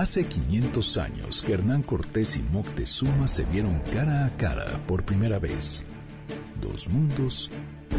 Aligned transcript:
Hace 0.00 0.24
500 0.26 0.96
años 0.96 1.42
que 1.42 1.52
Hernán 1.52 1.82
Cortés 1.82 2.36
y 2.36 2.40
Moctezuma 2.40 3.28
se 3.28 3.44
vieron 3.44 3.80
cara 3.92 4.24
a 4.24 4.34
cara 4.38 4.80
por 4.86 5.04
primera 5.04 5.38
vez. 5.38 5.84
Dos 6.58 6.88
mundos, 6.88 7.50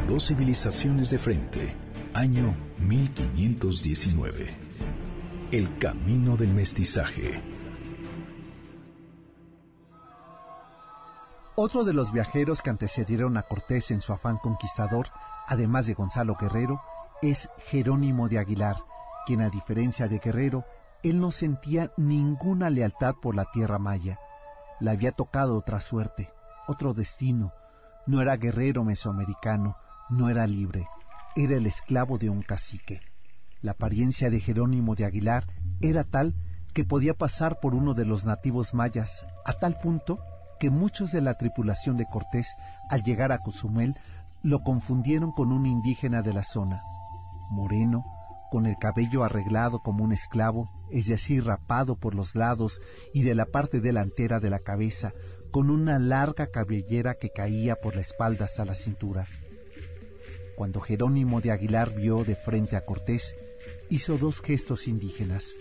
dos 0.07 0.29
civilizaciones 0.29 1.11
de 1.11 1.19
frente. 1.19 1.75
Año 2.15 2.55
1519. 2.79 4.57
El 5.51 5.77
camino 5.77 6.37
del 6.37 6.51
mestizaje. 6.55 7.39
Otro 11.55 11.83
de 11.83 11.93
los 11.93 12.11
viajeros 12.11 12.63
que 12.63 12.71
antecedieron 12.71 13.37
a 13.37 13.43
Cortés 13.43 13.91
en 13.91 14.01
su 14.01 14.11
afán 14.11 14.37
conquistador, 14.37 15.09
además 15.45 15.85
de 15.85 15.93
Gonzalo 15.93 16.35
Guerrero, 16.35 16.81
es 17.21 17.51
Jerónimo 17.67 18.27
de 18.27 18.39
Aguilar, 18.39 18.77
quien 19.27 19.41
a 19.41 19.51
diferencia 19.51 20.07
de 20.07 20.17
Guerrero, 20.17 20.65
él 21.03 21.19
no 21.19 21.31
sentía 21.31 21.91
ninguna 21.97 22.69
lealtad 22.69 23.15
por 23.21 23.35
la 23.35 23.45
tierra 23.45 23.79
maya. 23.79 24.19
Le 24.79 24.91
había 24.91 25.11
tocado 25.11 25.57
otra 25.57 25.79
suerte, 25.79 26.31
otro 26.67 26.93
destino. 26.93 27.53
No 28.05 28.21
era 28.21 28.37
guerrero 28.37 28.83
mesoamericano, 28.83 29.77
no 30.09 30.29
era 30.29 30.47
libre, 30.47 30.87
era 31.35 31.55
el 31.55 31.65
esclavo 31.65 32.17
de 32.17 32.29
un 32.29 32.41
cacique. 32.41 33.01
La 33.61 33.71
apariencia 33.71 34.29
de 34.29 34.39
Jerónimo 34.39 34.95
de 34.95 35.05
Aguilar 35.05 35.45
era 35.81 36.03
tal 36.03 36.35
que 36.73 36.83
podía 36.83 37.13
pasar 37.13 37.59
por 37.59 37.75
uno 37.75 37.93
de 37.93 38.05
los 38.05 38.25
nativos 38.25 38.73
mayas, 38.73 39.27
a 39.45 39.53
tal 39.53 39.79
punto 39.79 40.19
que 40.59 40.69
muchos 40.69 41.11
de 41.11 41.21
la 41.21 41.33
tripulación 41.33 41.97
de 41.97 42.05
Cortés, 42.05 42.53
al 42.89 43.03
llegar 43.03 43.31
a 43.31 43.39
Cozumel, 43.39 43.95
lo 44.43 44.63
confundieron 44.63 45.31
con 45.31 45.51
un 45.51 45.65
indígena 45.65 46.21
de 46.21 46.33
la 46.33 46.43
zona. 46.43 46.79
Moreno, 47.51 48.03
con 48.51 48.65
el 48.65 48.75
cabello 48.77 49.23
arreglado 49.23 49.79
como 49.79 50.03
un 50.03 50.11
esclavo, 50.11 50.69
es 50.91 51.07
decir, 51.07 51.45
rapado 51.45 51.95
por 51.95 52.13
los 52.13 52.35
lados 52.35 52.81
y 53.13 53.23
de 53.23 53.33
la 53.33 53.45
parte 53.45 53.79
delantera 53.79 54.41
de 54.41 54.49
la 54.49 54.59
cabeza, 54.59 55.13
con 55.51 55.69
una 55.69 55.99
larga 55.99 56.47
cabellera 56.47 57.15
que 57.15 57.29
caía 57.29 57.77
por 57.77 57.95
la 57.95 58.01
espalda 58.01 58.43
hasta 58.43 58.65
la 58.65 58.75
cintura. 58.75 59.25
Cuando 60.57 60.81
Jerónimo 60.81 61.39
de 61.39 61.51
Aguilar 61.51 61.95
vio 61.95 62.25
de 62.25 62.35
frente 62.35 62.75
a 62.75 62.83
Cortés, 62.83 63.37
hizo 63.89 64.17
dos 64.17 64.41
gestos 64.41 64.85
indígenas. 64.89 65.55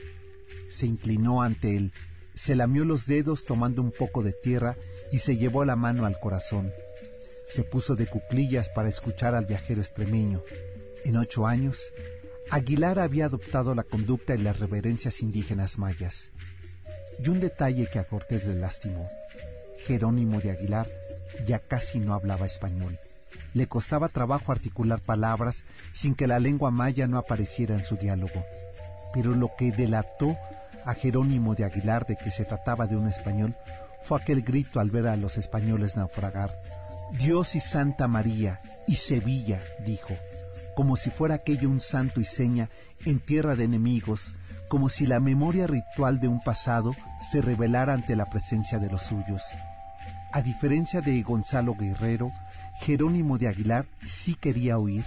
Se 0.68 0.86
inclinó 0.86 1.42
ante 1.42 1.76
él, 1.76 1.92
se 2.34 2.56
lamió 2.56 2.84
los 2.84 3.06
dedos 3.06 3.44
tomando 3.44 3.82
un 3.82 3.92
poco 3.92 4.24
de 4.24 4.32
tierra 4.32 4.74
y 5.12 5.18
se 5.18 5.36
llevó 5.36 5.64
la 5.64 5.76
mano 5.76 6.06
al 6.06 6.18
corazón. 6.18 6.72
Se 7.46 7.62
puso 7.62 7.94
de 7.94 8.08
cuclillas 8.08 8.68
para 8.68 8.88
escuchar 8.88 9.36
al 9.36 9.46
viajero 9.46 9.80
extremeño. 9.80 10.42
En 11.04 11.16
ocho 11.16 11.46
años, 11.46 11.92
Aguilar 12.48 12.98
había 12.98 13.26
adoptado 13.26 13.74
la 13.74 13.84
conducta 13.84 14.34
y 14.34 14.38
las 14.38 14.58
reverencias 14.58 15.22
indígenas 15.22 15.78
mayas. 15.78 16.30
Y 17.22 17.28
un 17.28 17.40
detalle 17.40 17.86
que 17.86 17.98
a 17.98 18.04
Cortés 18.04 18.46
le 18.46 18.54
lastimó. 18.54 19.06
Jerónimo 19.86 20.40
de 20.40 20.50
Aguilar 20.50 20.88
ya 21.46 21.58
casi 21.58 22.00
no 22.00 22.14
hablaba 22.14 22.46
español. 22.46 22.98
Le 23.54 23.66
costaba 23.66 24.08
trabajo 24.08 24.52
articular 24.52 25.00
palabras 25.00 25.64
sin 25.92 26.14
que 26.14 26.26
la 26.26 26.38
lengua 26.38 26.70
maya 26.70 27.06
no 27.06 27.18
apareciera 27.18 27.74
en 27.74 27.84
su 27.84 27.96
diálogo. 27.96 28.44
Pero 29.12 29.34
lo 29.34 29.50
que 29.56 29.72
delató 29.72 30.36
a 30.84 30.94
Jerónimo 30.94 31.54
de 31.54 31.64
Aguilar 31.64 32.06
de 32.06 32.16
que 32.16 32.30
se 32.30 32.44
trataba 32.44 32.86
de 32.86 32.96
un 32.96 33.08
español 33.08 33.56
fue 34.02 34.18
aquel 34.20 34.42
grito 34.42 34.80
al 34.80 34.90
ver 34.90 35.06
a 35.06 35.16
los 35.16 35.36
españoles 35.36 35.96
naufragar. 35.96 36.60
Dios 37.12 37.54
y 37.54 37.60
Santa 37.60 38.08
María 38.08 38.60
y 38.86 38.96
Sevilla, 38.96 39.62
dijo 39.84 40.16
como 40.80 40.96
si 40.96 41.10
fuera 41.10 41.34
aquello 41.34 41.68
un 41.68 41.82
santo 41.82 42.22
y 42.22 42.24
seña 42.24 42.70
en 43.04 43.20
tierra 43.20 43.54
de 43.54 43.64
enemigos, 43.64 44.38
como 44.66 44.88
si 44.88 45.06
la 45.06 45.20
memoria 45.20 45.66
ritual 45.66 46.20
de 46.20 46.28
un 46.28 46.40
pasado 46.40 46.96
se 47.20 47.42
revelara 47.42 47.92
ante 47.92 48.16
la 48.16 48.24
presencia 48.24 48.78
de 48.78 48.88
los 48.88 49.02
suyos. 49.02 49.42
A 50.32 50.40
diferencia 50.40 51.02
de 51.02 51.20
Gonzalo 51.20 51.74
Guerrero, 51.74 52.32
Jerónimo 52.80 53.36
de 53.36 53.48
Aguilar 53.48 53.84
sí 54.02 54.34
quería 54.34 54.78
huir, 54.78 55.04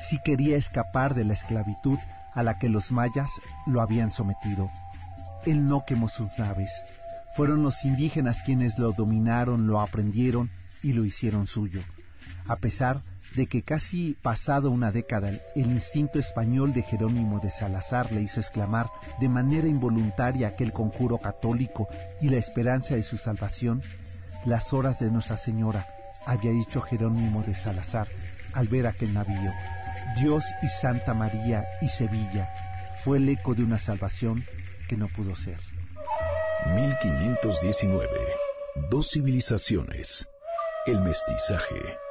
sí 0.00 0.20
quería 0.24 0.56
escapar 0.56 1.16
de 1.16 1.24
la 1.24 1.32
esclavitud 1.32 1.98
a 2.32 2.44
la 2.44 2.60
que 2.60 2.68
los 2.68 2.92
mayas 2.92 3.28
lo 3.66 3.82
habían 3.82 4.12
sometido. 4.12 4.70
Él 5.44 5.66
no 5.66 5.84
quemó 5.84 6.08
sus 6.08 6.38
naves. 6.38 6.84
Fueron 7.34 7.64
los 7.64 7.84
indígenas 7.84 8.42
quienes 8.42 8.78
lo 8.78 8.92
dominaron, 8.92 9.66
lo 9.66 9.80
aprendieron 9.80 10.52
y 10.84 10.92
lo 10.92 11.04
hicieron 11.04 11.48
suyo. 11.48 11.80
A 12.46 12.54
pesar 12.54 13.00
de 13.00 13.15
que 13.46 13.62
casi 13.62 14.16
pasado 14.22 14.70
una 14.70 14.90
década 14.90 15.28
el 15.28 15.66
instinto 15.66 16.18
español 16.18 16.72
de 16.72 16.82
Jerónimo 16.82 17.38
de 17.38 17.50
Salazar 17.50 18.10
le 18.10 18.22
hizo 18.22 18.40
exclamar 18.40 18.90
de 19.20 19.28
manera 19.28 19.68
involuntaria 19.68 20.48
aquel 20.48 20.72
conjuro 20.72 21.18
católico 21.18 21.88
y 22.20 22.30
la 22.30 22.38
esperanza 22.38 22.94
de 22.94 23.02
su 23.02 23.18
salvación, 23.18 23.82
las 24.46 24.72
horas 24.72 25.00
de 25.00 25.10
Nuestra 25.10 25.36
Señora, 25.36 25.86
había 26.24 26.50
dicho 26.50 26.80
Jerónimo 26.80 27.42
de 27.42 27.54
Salazar 27.54 28.08
al 28.54 28.68
ver 28.68 28.86
aquel 28.86 29.12
navío. 29.12 29.52
Dios 30.18 30.46
y 30.62 30.68
Santa 30.68 31.12
María 31.12 31.64
y 31.82 31.88
Sevilla 31.90 32.50
fue 33.04 33.18
el 33.18 33.28
eco 33.28 33.54
de 33.54 33.64
una 33.64 33.78
salvación 33.78 34.44
que 34.88 34.96
no 34.96 35.08
pudo 35.08 35.36
ser. 35.36 35.58
1519. 36.74 38.08
Dos 38.90 39.10
civilizaciones. 39.10 40.26
El 40.86 41.00
mestizaje 41.00 42.05